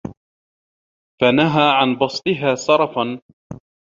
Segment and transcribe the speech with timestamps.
[1.21, 3.21] فَنَهَى عَنْ بَسْطِهَا سَرَفًا